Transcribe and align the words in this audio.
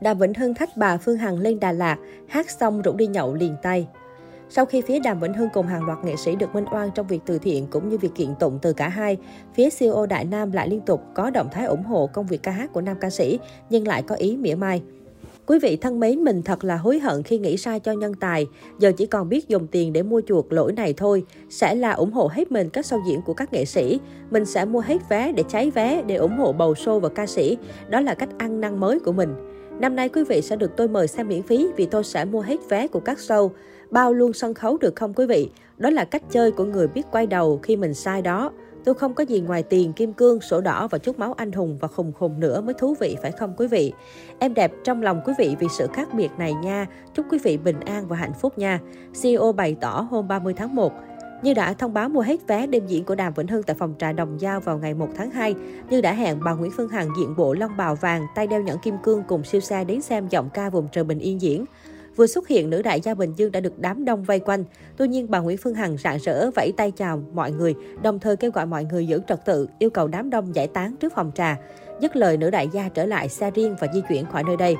Đàm 0.00 0.18
Vĩnh 0.18 0.34
Hưng 0.34 0.54
thách 0.54 0.76
bà 0.76 0.96
Phương 0.96 1.16
Hằng 1.16 1.38
lên 1.38 1.60
Đà 1.60 1.72
Lạt, 1.72 1.98
hát 2.28 2.50
xong 2.50 2.82
rủ 2.82 2.92
đi 2.92 3.06
nhậu 3.06 3.34
liền 3.34 3.56
tay. 3.62 3.86
Sau 4.48 4.64
khi 4.64 4.80
phía 4.80 4.98
Đàm 4.98 5.20
Vĩnh 5.20 5.34
Hưng 5.34 5.48
cùng 5.52 5.66
hàng 5.66 5.84
loạt 5.86 5.98
nghệ 6.04 6.16
sĩ 6.16 6.36
được 6.36 6.54
minh 6.54 6.64
oan 6.72 6.90
trong 6.94 7.06
việc 7.06 7.20
từ 7.26 7.38
thiện 7.38 7.66
cũng 7.70 7.88
như 7.88 7.98
việc 7.98 8.14
kiện 8.14 8.34
tụng 8.40 8.58
từ 8.62 8.72
cả 8.72 8.88
hai, 8.88 9.16
phía 9.54 9.68
CEO 9.70 10.06
Đại 10.06 10.24
Nam 10.24 10.52
lại 10.52 10.68
liên 10.68 10.80
tục 10.80 11.02
có 11.14 11.30
động 11.30 11.48
thái 11.52 11.66
ủng 11.66 11.84
hộ 11.84 12.06
công 12.12 12.26
việc 12.26 12.42
ca 12.42 12.50
hát 12.50 12.72
của 12.72 12.80
nam 12.80 12.96
ca 13.00 13.10
sĩ, 13.10 13.38
nhưng 13.70 13.86
lại 13.86 14.02
có 14.02 14.14
ý 14.14 14.36
mỉa 14.36 14.54
mai. 14.54 14.82
Quý 15.46 15.58
vị 15.58 15.76
thân 15.76 16.00
mến, 16.00 16.24
mình 16.24 16.42
thật 16.42 16.64
là 16.64 16.76
hối 16.76 16.98
hận 16.98 17.22
khi 17.22 17.38
nghĩ 17.38 17.56
sai 17.56 17.80
cho 17.80 17.92
nhân 17.92 18.14
tài. 18.14 18.46
Giờ 18.78 18.92
chỉ 18.96 19.06
còn 19.06 19.28
biết 19.28 19.48
dùng 19.48 19.66
tiền 19.66 19.92
để 19.92 20.02
mua 20.02 20.20
chuộc 20.26 20.52
lỗi 20.52 20.72
này 20.72 20.94
thôi. 20.96 21.24
Sẽ 21.50 21.74
là 21.74 21.92
ủng 21.92 22.12
hộ 22.12 22.30
hết 22.32 22.52
mình 22.52 22.70
các 22.70 22.84
show 22.84 23.06
diễn 23.06 23.22
của 23.22 23.34
các 23.34 23.52
nghệ 23.52 23.64
sĩ. 23.64 24.00
Mình 24.30 24.44
sẽ 24.44 24.64
mua 24.64 24.80
hết 24.80 25.08
vé 25.08 25.32
để 25.32 25.42
cháy 25.48 25.70
vé, 25.70 26.02
để 26.06 26.14
ủng 26.14 26.38
hộ 26.38 26.52
bầu 26.52 26.72
show 26.72 27.00
và 27.00 27.08
ca 27.08 27.26
sĩ. 27.26 27.56
Đó 27.88 28.00
là 28.00 28.14
cách 28.14 28.28
ăn 28.38 28.60
năn 28.60 28.80
mới 28.80 29.00
của 29.00 29.12
mình. 29.12 29.49
Năm 29.80 29.96
nay 29.96 30.08
quý 30.08 30.24
vị 30.24 30.42
sẽ 30.42 30.56
được 30.56 30.76
tôi 30.76 30.88
mời 30.88 31.08
xem 31.08 31.28
miễn 31.28 31.42
phí 31.42 31.66
vì 31.76 31.86
tôi 31.86 32.04
sẽ 32.04 32.24
mua 32.24 32.40
hết 32.40 32.56
vé 32.68 32.88
của 32.88 33.00
các 33.00 33.18
show. 33.18 33.50
Bao 33.90 34.12
luôn 34.12 34.32
sân 34.32 34.54
khấu 34.54 34.78
được 34.78 34.96
không 34.96 35.14
quý 35.14 35.26
vị? 35.26 35.50
Đó 35.78 35.90
là 35.90 36.04
cách 36.04 36.22
chơi 36.30 36.50
của 36.50 36.64
người 36.64 36.88
biết 36.88 37.02
quay 37.10 37.26
đầu 37.26 37.60
khi 37.62 37.76
mình 37.76 37.94
sai 37.94 38.22
đó. 38.22 38.52
Tôi 38.84 38.94
không 38.94 39.14
có 39.14 39.24
gì 39.24 39.40
ngoài 39.40 39.62
tiền, 39.62 39.92
kim 39.92 40.12
cương, 40.12 40.40
sổ 40.40 40.60
đỏ 40.60 40.88
và 40.90 40.98
chút 40.98 41.18
máu 41.18 41.32
anh 41.32 41.52
hùng 41.52 41.78
và 41.80 41.88
khùng 41.88 42.12
khùng 42.12 42.40
nữa 42.40 42.60
mới 42.60 42.74
thú 42.74 42.94
vị 43.00 43.16
phải 43.22 43.32
không 43.32 43.54
quý 43.56 43.66
vị? 43.66 43.92
Em 44.38 44.54
đẹp 44.54 44.72
trong 44.84 45.02
lòng 45.02 45.20
quý 45.26 45.32
vị 45.38 45.56
vì 45.60 45.66
sự 45.78 45.86
khác 45.92 46.08
biệt 46.14 46.30
này 46.38 46.54
nha. 46.54 46.86
Chúc 47.14 47.26
quý 47.30 47.38
vị 47.44 47.56
bình 47.56 47.80
an 47.80 48.08
và 48.08 48.16
hạnh 48.16 48.34
phúc 48.40 48.58
nha. 48.58 48.80
CEO 49.22 49.52
bày 49.52 49.76
tỏ 49.80 50.06
hôm 50.10 50.28
30 50.28 50.54
tháng 50.56 50.74
1. 50.74 50.92
Như 51.42 51.54
đã 51.54 51.72
thông 51.72 51.94
báo 51.94 52.08
mua 52.08 52.20
hết 52.20 52.46
vé 52.46 52.66
đêm 52.66 52.86
diễn 52.86 53.04
của 53.04 53.14
Đàm 53.14 53.32
Vĩnh 53.34 53.46
Hưng 53.46 53.62
tại 53.62 53.76
phòng 53.78 53.94
trà 53.98 54.12
Đồng 54.12 54.40
Giao 54.40 54.60
vào 54.60 54.78
ngày 54.78 54.94
1 54.94 55.08
tháng 55.16 55.30
2, 55.30 55.54
Như 55.90 56.00
đã 56.00 56.12
hẹn 56.12 56.40
bà 56.44 56.52
Nguyễn 56.52 56.70
Phương 56.76 56.88
Hằng 56.88 57.08
diện 57.18 57.34
bộ 57.36 57.54
long 57.54 57.76
bào 57.76 57.94
vàng, 57.94 58.26
tay 58.34 58.46
đeo 58.46 58.62
nhẫn 58.62 58.78
kim 58.78 58.94
cương 59.02 59.22
cùng 59.28 59.44
siêu 59.44 59.60
xe 59.60 59.84
đến 59.84 60.02
xem 60.02 60.28
giọng 60.28 60.50
ca 60.54 60.70
vùng 60.70 60.88
trời 60.92 61.04
bình 61.04 61.18
yên 61.18 61.40
diễn. 61.40 61.64
Vừa 62.16 62.26
xuất 62.26 62.48
hiện, 62.48 62.70
nữ 62.70 62.82
đại 62.82 63.00
gia 63.00 63.14
Bình 63.14 63.32
Dương 63.36 63.52
đã 63.52 63.60
được 63.60 63.78
đám 63.78 64.04
đông 64.04 64.24
vây 64.24 64.38
quanh. 64.38 64.64
Tuy 64.96 65.08
nhiên, 65.08 65.26
bà 65.30 65.38
Nguyễn 65.38 65.58
Phương 65.58 65.74
Hằng 65.74 65.96
rạng 65.96 66.18
rỡ 66.18 66.50
vẫy 66.50 66.72
tay 66.76 66.90
chào 66.90 67.22
mọi 67.32 67.52
người, 67.52 67.74
đồng 68.02 68.18
thời 68.18 68.36
kêu 68.36 68.50
gọi 68.50 68.66
mọi 68.66 68.84
người 68.84 69.06
giữ 69.06 69.20
trật 69.28 69.44
tự, 69.44 69.68
yêu 69.78 69.90
cầu 69.90 70.08
đám 70.08 70.30
đông 70.30 70.54
giải 70.54 70.66
tán 70.66 70.96
trước 70.96 71.12
phòng 71.14 71.30
trà. 71.34 71.56
Dứt 72.00 72.16
lời 72.16 72.36
nữ 72.36 72.50
đại 72.50 72.68
gia 72.72 72.88
trở 72.88 73.06
lại 73.06 73.28
xe 73.28 73.50
riêng 73.50 73.76
và 73.80 73.86
di 73.94 74.00
chuyển 74.08 74.26
khỏi 74.26 74.44
nơi 74.44 74.56
đây. 74.56 74.76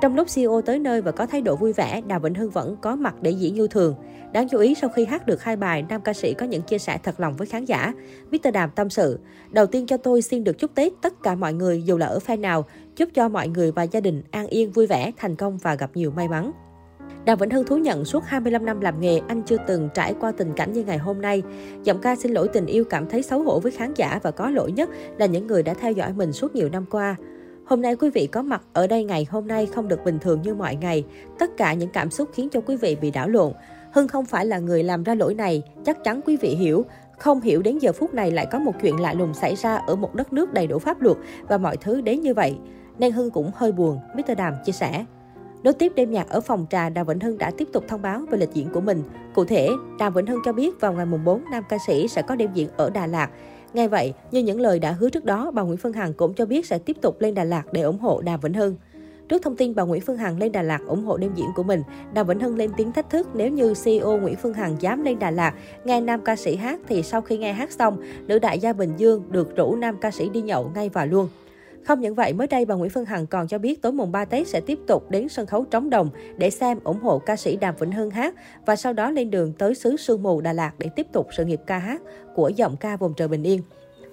Trong 0.00 0.16
lúc 0.16 0.28
CEO 0.34 0.60
tới 0.60 0.78
nơi 0.78 1.00
và 1.00 1.12
có 1.12 1.26
thái 1.26 1.40
độ 1.40 1.56
vui 1.56 1.72
vẻ, 1.72 2.00
Đàm 2.06 2.22
Vĩnh 2.22 2.34
Hưng 2.34 2.50
vẫn 2.50 2.76
có 2.80 2.96
mặt 2.96 3.14
để 3.20 3.30
diễn 3.30 3.54
như 3.54 3.68
thường. 3.68 3.94
Đáng 4.32 4.48
chú 4.48 4.58
ý 4.58 4.74
sau 4.74 4.90
khi 4.90 5.04
hát 5.04 5.26
được 5.26 5.42
hai 5.42 5.56
bài, 5.56 5.84
nam 5.88 6.00
ca 6.00 6.12
sĩ 6.12 6.34
có 6.34 6.46
những 6.46 6.62
chia 6.62 6.78
sẻ 6.78 6.98
thật 7.02 7.20
lòng 7.20 7.34
với 7.36 7.46
khán 7.46 7.64
giả. 7.64 7.92
Mr. 8.30 8.52
Đàm 8.52 8.70
tâm 8.70 8.90
sự, 8.90 9.18
đầu 9.50 9.66
tiên 9.66 9.86
cho 9.86 9.96
tôi 9.96 10.22
xin 10.22 10.44
được 10.44 10.58
chúc 10.58 10.74
Tết 10.74 10.92
tất 11.02 11.22
cả 11.22 11.34
mọi 11.34 11.52
người 11.52 11.82
dù 11.82 11.96
là 11.98 12.06
ở 12.06 12.18
phe 12.18 12.36
nào, 12.36 12.64
chúc 12.96 13.08
cho 13.14 13.28
mọi 13.28 13.48
người 13.48 13.72
và 13.72 13.82
gia 13.82 14.00
đình 14.00 14.22
an 14.30 14.46
yên, 14.46 14.70
vui 14.70 14.86
vẻ, 14.86 15.12
thành 15.16 15.36
công 15.36 15.58
và 15.58 15.74
gặp 15.74 15.90
nhiều 15.94 16.10
may 16.10 16.28
mắn. 16.28 16.52
Đàm 17.24 17.38
Vĩnh 17.38 17.50
Hưng 17.50 17.64
thú 17.64 17.76
nhận 17.76 18.04
suốt 18.04 18.24
25 18.26 18.64
năm 18.64 18.80
làm 18.80 19.00
nghề, 19.00 19.20
anh 19.28 19.42
chưa 19.42 19.56
từng 19.66 19.88
trải 19.94 20.14
qua 20.20 20.32
tình 20.32 20.52
cảnh 20.56 20.72
như 20.72 20.84
ngày 20.84 20.98
hôm 20.98 21.20
nay. 21.20 21.42
Giọng 21.84 22.00
ca 22.00 22.16
xin 22.16 22.32
lỗi 22.32 22.48
tình 22.48 22.66
yêu 22.66 22.84
cảm 22.84 23.08
thấy 23.08 23.22
xấu 23.22 23.42
hổ 23.42 23.60
với 23.60 23.72
khán 23.72 23.94
giả 23.94 24.20
và 24.22 24.30
có 24.30 24.50
lỗi 24.50 24.72
nhất 24.72 24.90
là 25.18 25.26
những 25.26 25.46
người 25.46 25.62
đã 25.62 25.74
theo 25.74 25.92
dõi 25.92 26.12
mình 26.12 26.32
suốt 26.32 26.54
nhiều 26.54 26.68
năm 26.68 26.84
qua. 26.90 27.16
Hôm 27.66 27.82
nay 27.82 27.96
quý 27.96 28.10
vị 28.10 28.26
có 28.26 28.42
mặt 28.42 28.62
ở 28.72 28.86
đây 28.86 29.04
ngày 29.04 29.26
hôm 29.30 29.48
nay 29.48 29.66
không 29.66 29.88
được 29.88 30.04
bình 30.04 30.18
thường 30.18 30.42
như 30.42 30.54
mọi 30.54 30.76
ngày. 30.76 31.04
Tất 31.38 31.56
cả 31.56 31.74
những 31.74 31.88
cảm 31.88 32.10
xúc 32.10 32.28
khiến 32.32 32.48
cho 32.48 32.60
quý 32.60 32.76
vị 32.76 32.96
bị 33.00 33.10
đảo 33.10 33.28
lộn. 33.28 33.52
Hưng 33.92 34.08
không 34.08 34.24
phải 34.24 34.46
là 34.46 34.58
người 34.58 34.82
làm 34.82 35.02
ra 35.02 35.14
lỗi 35.14 35.34
này, 35.34 35.62
chắc 35.84 36.04
chắn 36.04 36.20
quý 36.26 36.36
vị 36.36 36.48
hiểu. 36.48 36.84
Không 37.18 37.40
hiểu 37.40 37.62
đến 37.62 37.78
giờ 37.78 37.92
phút 37.92 38.14
này 38.14 38.30
lại 38.30 38.46
có 38.50 38.58
một 38.58 38.72
chuyện 38.82 39.00
lạ 39.00 39.14
lùng 39.14 39.34
xảy 39.34 39.54
ra 39.54 39.76
ở 39.76 39.96
một 39.96 40.14
đất 40.14 40.32
nước 40.32 40.52
đầy 40.52 40.66
đủ 40.66 40.78
pháp 40.78 41.02
luật 41.02 41.16
và 41.48 41.58
mọi 41.58 41.76
thứ 41.76 42.00
đến 42.00 42.20
như 42.20 42.34
vậy. 42.34 42.56
Nên 42.98 43.12
Hưng 43.12 43.30
cũng 43.30 43.50
hơi 43.54 43.72
buồn, 43.72 44.00
Mr. 44.14 44.36
Đàm 44.36 44.54
chia 44.64 44.72
sẻ. 44.72 45.04
Nối 45.62 45.72
tiếp 45.72 45.92
đêm 45.96 46.10
nhạc 46.10 46.28
ở 46.28 46.40
phòng 46.40 46.66
trà, 46.70 46.88
Đàm 46.88 47.06
Vĩnh 47.06 47.20
Hưng 47.20 47.38
đã 47.38 47.50
tiếp 47.58 47.68
tục 47.72 47.84
thông 47.88 48.02
báo 48.02 48.20
về 48.30 48.38
lịch 48.38 48.54
diễn 48.54 48.68
của 48.72 48.80
mình. 48.80 49.02
Cụ 49.34 49.44
thể, 49.44 49.68
Đàm 49.98 50.14
Vĩnh 50.14 50.26
Hưng 50.26 50.40
cho 50.44 50.52
biết 50.52 50.80
vào 50.80 50.92
ngày 50.92 51.06
mùng 51.06 51.24
4, 51.24 51.44
nam 51.50 51.64
ca 51.68 51.78
sĩ 51.86 52.08
sẽ 52.08 52.22
có 52.22 52.36
đêm 52.36 52.50
diễn 52.54 52.68
ở 52.76 52.90
Đà 52.90 53.06
Lạt. 53.06 53.30
Nghe 53.74 53.88
vậy, 53.88 54.14
như 54.30 54.40
những 54.40 54.60
lời 54.60 54.78
đã 54.78 54.92
hứa 54.92 55.10
trước 55.10 55.24
đó, 55.24 55.50
bà 55.50 55.62
Nguyễn 55.62 55.76
Phương 55.76 55.92
Hằng 55.92 56.12
cũng 56.12 56.34
cho 56.34 56.46
biết 56.46 56.66
sẽ 56.66 56.78
tiếp 56.78 56.96
tục 57.02 57.20
lên 57.20 57.34
Đà 57.34 57.44
Lạt 57.44 57.62
để 57.72 57.82
ủng 57.82 57.98
hộ 57.98 58.20
Đàm 58.20 58.40
Vĩnh 58.40 58.54
Hưng. 58.54 58.76
Trước 59.28 59.42
thông 59.42 59.56
tin 59.56 59.74
bà 59.74 59.82
Nguyễn 59.82 60.00
Phương 60.00 60.16
Hằng 60.16 60.38
lên 60.38 60.52
Đà 60.52 60.62
Lạt 60.62 60.80
ủng 60.86 61.04
hộ 61.04 61.16
đêm 61.16 61.32
diễn 61.34 61.48
của 61.56 61.62
mình, 61.62 61.82
Đàm 62.14 62.26
Vĩnh 62.26 62.40
Hưng 62.40 62.56
lên 62.56 62.70
tiếng 62.76 62.92
thách 62.92 63.10
thức 63.10 63.28
nếu 63.34 63.48
như 63.48 63.74
CEO 63.84 64.18
Nguyễn 64.18 64.36
Phương 64.36 64.54
Hằng 64.54 64.76
dám 64.80 65.04
lên 65.04 65.18
Đà 65.18 65.30
Lạt 65.30 65.54
nghe 65.84 66.00
nam 66.00 66.20
ca 66.24 66.36
sĩ 66.36 66.56
hát 66.56 66.80
thì 66.88 67.02
sau 67.02 67.20
khi 67.20 67.38
nghe 67.38 67.52
hát 67.52 67.72
xong, 67.72 67.96
nữ 68.26 68.38
đại 68.38 68.58
gia 68.58 68.72
Bình 68.72 68.92
Dương 68.96 69.22
được 69.30 69.56
rủ 69.56 69.76
nam 69.76 69.96
ca 70.00 70.10
sĩ 70.10 70.28
đi 70.28 70.42
nhậu 70.42 70.70
ngay 70.74 70.88
và 70.88 71.04
luôn. 71.04 71.28
Không 71.84 72.00
những 72.00 72.14
vậy, 72.14 72.32
mới 72.32 72.46
đây 72.46 72.64
bà 72.64 72.74
Nguyễn 72.74 72.90
Phương 72.90 73.04
Hằng 73.04 73.26
còn 73.26 73.48
cho 73.48 73.58
biết 73.58 73.82
tối 73.82 73.92
mùng 73.92 74.12
3 74.12 74.24
Tết 74.24 74.48
sẽ 74.48 74.60
tiếp 74.60 74.78
tục 74.86 75.10
đến 75.10 75.28
sân 75.28 75.46
khấu 75.46 75.64
Trống 75.64 75.90
Đồng 75.90 76.10
để 76.36 76.50
xem 76.50 76.78
ủng 76.84 77.00
hộ 77.00 77.18
ca 77.18 77.36
sĩ 77.36 77.56
Đàm 77.56 77.74
Vĩnh 77.78 77.92
Hưng 77.92 78.10
hát 78.10 78.34
và 78.66 78.76
sau 78.76 78.92
đó 78.92 79.10
lên 79.10 79.30
đường 79.30 79.52
tới 79.52 79.74
xứ 79.74 79.96
Sương 79.96 80.22
Mù 80.22 80.40
Đà 80.40 80.52
Lạt 80.52 80.72
để 80.78 80.88
tiếp 80.96 81.06
tục 81.12 81.28
sự 81.36 81.44
nghiệp 81.44 81.60
ca 81.66 81.78
hát 81.78 82.02
của 82.34 82.48
giọng 82.48 82.76
ca 82.76 82.96
vùng 82.96 83.14
trời 83.14 83.28
bình 83.28 83.42
yên. 83.42 83.62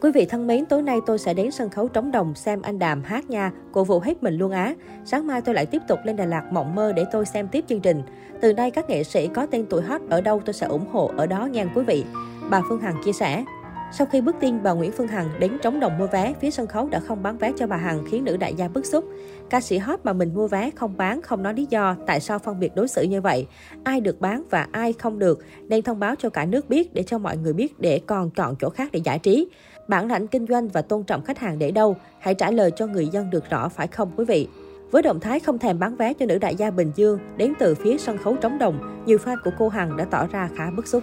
Quý 0.00 0.10
vị 0.12 0.24
thân 0.24 0.46
mến, 0.46 0.66
tối 0.66 0.82
nay 0.82 0.98
tôi 1.06 1.18
sẽ 1.18 1.34
đến 1.34 1.50
sân 1.50 1.70
khấu 1.70 1.88
Trống 1.88 2.10
Đồng 2.10 2.34
xem 2.34 2.62
anh 2.62 2.78
Đàm 2.78 3.02
hát 3.02 3.30
nha, 3.30 3.52
cổ 3.72 3.84
vũ 3.84 4.00
hết 4.00 4.22
mình 4.22 4.34
luôn 4.34 4.50
á. 4.50 4.74
Sáng 5.04 5.26
mai 5.26 5.40
tôi 5.40 5.54
lại 5.54 5.66
tiếp 5.66 5.82
tục 5.88 5.98
lên 6.04 6.16
Đà 6.16 6.24
Lạt 6.24 6.52
mộng 6.52 6.74
mơ 6.74 6.92
để 6.92 7.04
tôi 7.12 7.26
xem 7.26 7.48
tiếp 7.48 7.64
chương 7.68 7.80
trình. 7.80 8.02
Từ 8.40 8.52
nay 8.52 8.70
các 8.70 8.90
nghệ 8.90 9.04
sĩ 9.04 9.28
có 9.34 9.46
tên 9.46 9.66
tuổi 9.70 9.82
hot 9.82 10.00
ở 10.10 10.20
đâu 10.20 10.40
tôi 10.44 10.52
sẽ 10.52 10.66
ủng 10.66 10.86
hộ 10.92 11.10
ở 11.16 11.26
đó 11.26 11.46
nha 11.46 11.66
quý 11.74 11.82
vị. 11.82 12.04
Bà 12.50 12.62
Phương 12.68 12.80
Hằng 12.80 13.02
chia 13.04 13.12
sẻ. 13.12 13.44
Sau 13.92 14.06
khi 14.06 14.20
bước 14.20 14.36
tin 14.40 14.62
bà 14.62 14.72
Nguyễn 14.72 14.92
Phương 14.92 15.08
Hằng 15.08 15.28
đến 15.38 15.58
trống 15.62 15.80
đồng 15.80 15.98
mua 15.98 16.06
vé, 16.06 16.34
phía 16.40 16.50
sân 16.50 16.66
khấu 16.66 16.88
đã 16.88 17.00
không 17.00 17.22
bán 17.22 17.38
vé 17.38 17.52
cho 17.56 17.66
bà 17.66 17.76
Hằng 17.76 18.04
khiến 18.10 18.24
nữ 18.24 18.36
đại 18.36 18.54
gia 18.54 18.68
bức 18.68 18.86
xúc. 18.86 19.04
Ca 19.50 19.60
sĩ 19.60 19.78
hot 19.78 20.00
mà 20.04 20.12
mình 20.12 20.34
mua 20.34 20.48
vé 20.48 20.70
không 20.70 20.96
bán, 20.96 21.22
không 21.22 21.42
nói 21.42 21.54
lý 21.54 21.66
do 21.70 21.96
tại 22.06 22.20
sao 22.20 22.38
phân 22.38 22.60
biệt 22.60 22.74
đối 22.74 22.88
xử 22.88 23.02
như 23.02 23.20
vậy. 23.20 23.46
Ai 23.84 24.00
được 24.00 24.20
bán 24.20 24.42
và 24.50 24.66
ai 24.72 24.92
không 24.92 25.18
được, 25.18 25.44
nên 25.68 25.82
thông 25.82 25.98
báo 25.98 26.14
cho 26.18 26.30
cả 26.30 26.44
nước 26.44 26.68
biết 26.68 26.94
để 26.94 27.02
cho 27.02 27.18
mọi 27.18 27.36
người 27.36 27.52
biết 27.52 27.80
để 27.80 28.00
còn 28.06 28.30
chọn 28.30 28.54
chỗ 28.60 28.70
khác 28.70 28.88
để 28.92 29.00
giải 29.04 29.18
trí. 29.18 29.48
Bản 29.88 30.08
lãnh 30.08 30.26
kinh 30.26 30.46
doanh 30.46 30.68
và 30.68 30.82
tôn 30.82 31.04
trọng 31.04 31.24
khách 31.24 31.38
hàng 31.38 31.58
để 31.58 31.70
đâu? 31.70 31.96
Hãy 32.18 32.34
trả 32.34 32.50
lời 32.50 32.70
cho 32.76 32.86
người 32.86 33.08
dân 33.08 33.30
được 33.30 33.50
rõ 33.50 33.68
phải 33.68 33.86
không 33.86 34.10
quý 34.16 34.24
vị? 34.24 34.48
Với 34.90 35.02
động 35.02 35.20
thái 35.20 35.40
không 35.40 35.58
thèm 35.58 35.78
bán 35.78 35.96
vé 35.96 36.14
cho 36.14 36.26
nữ 36.26 36.38
đại 36.38 36.56
gia 36.56 36.70
Bình 36.70 36.92
Dương 36.96 37.18
đến 37.36 37.52
từ 37.58 37.74
phía 37.74 37.98
sân 37.98 38.18
khấu 38.18 38.36
trống 38.36 38.58
đồng, 38.58 39.04
nhiều 39.06 39.18
fan 39.18 39.36
của 39.44 39.50
cô 39.58 39.68
Hằng 39.68 39.96
đã 39.96 40.04
tỏ 40.04 40.26
ra 40.26 40.48
khá 40.56 40.70
bức 40.70 40.86
xúc. 40.86 41.02